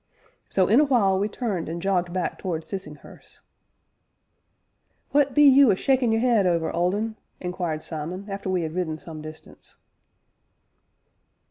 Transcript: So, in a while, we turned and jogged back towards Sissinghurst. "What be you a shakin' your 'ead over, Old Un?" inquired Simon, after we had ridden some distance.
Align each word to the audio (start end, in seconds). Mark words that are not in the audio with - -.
So, 0.49 0.67
in 0.67 0.79
a 0.79 0.83
while, 0.83 1.19
we 1.19 1.29
turned 1.29 1.69
and 1.69 1.79
jogged 1.79 2.11
back 2.11 2.39
towards 2.39 2.65
Sissinghurst. 2.65 3.41
"What 5.11 5.35
be 5.35 5.43
you 5.43 5.69
a 5.69 5.75
shakin' 5.75 6.11
your 6.11 6.21
'ead 6.21 6.47
over, 6.47 6.71
Old 6.75 6.95
Un?" 6.95 7.17
inquired 7.39 7.83
Simon, 7.83 8.25
after 8.27 8.49
we 8.49 8.63
had 8.63 8.73
ridden 8.73 8.97
some 8.97 9.21
distance. 9.21 9.75